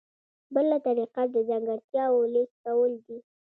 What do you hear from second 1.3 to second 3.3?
د ځانګړتیاوو لیست کول دي.